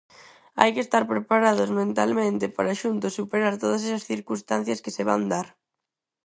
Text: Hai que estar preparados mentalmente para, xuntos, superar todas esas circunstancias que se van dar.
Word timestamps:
Hai 0.59 0.69
que 0.75 0.83
estar 0.85 1.03
preparados 1.13 1.69
mentalmente 1.81 2.45
para, 2.55 2.77
xuntos, 2.81 3.15
superar 3.19 3.53
todas 3.63 3.81
esas 3.87 4.07
circunstancias 4.11 4.81
que 4.83 4.95
se 4.97 5.03
van 5.09 5.23
dar. 5.33 5.47